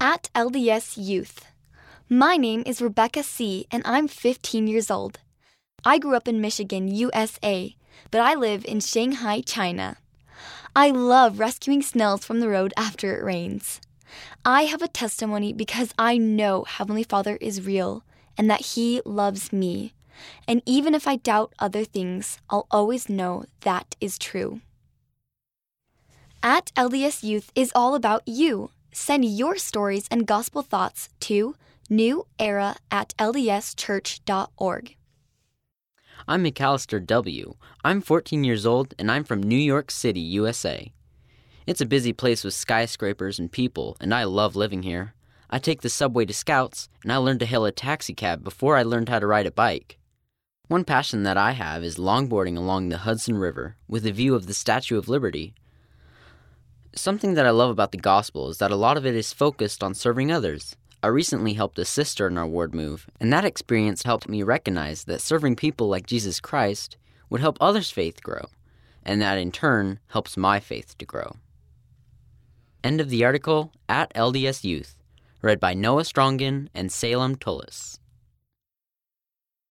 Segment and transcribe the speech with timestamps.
[0.00, 1.46] at LDS Youth.
[2.08, 5.18] My name is Rebecca C., and I'm 15 years old.
[5.84, 7.76] I grew up in Michigan, USA,
[8.10, 9.96] but I live in Shanghai, China.
[10.76, 13.80] I love rescuing snails from the road after it rains.
[14.44, 18.04] I have a testimony because I know Heavenly Father is real
[18.36, 19.94] and that He loves me.
[20.46, 24.60] And even if I doubt other things, I'll always know that is true.
[26.42, 28.70] At LDS Youth is all about you.
[28.96, 31.56] Send your stories and gospel thoughts to
[31.90, 34.96] newera at ldschurch.org.
[36.28, 37.54] I'm McAllister W.
[37.82, 40.92] I'm 14 years old and I'm from New York City, USA.
[41.66, 45.14] It's a busy place with skyscrapers and people, and I love living here.
[45.50, 48.84] I take the subway to Scouts, and I learned to hail a taxicab before I
[48.84, 49.98] learned how to ride a bike.
[50.68, 54.46] One passion that I have is longboarding along the Hudson River with a view of
[54.46, 55.52] the Statue of Liberty.
[56.96, 59.82] Something that I love about the gospel is that a lot of it is focused
[59.82, 60.76] on serving others.
[61.02, 65.04] I recently helped a sister in our ward move, and that experience helped me recognize
[65.04, 66.96] that serving people like Jesus Christ
[67.28, 68.46] would help others' faith grow,
[69.04, 71.36] and that in turn helps my faith to grow.
[72.84, 74.96] End of the article at LDS Youth,
[75.42, 77.98] read by Noah Strongen and Salem Tullis.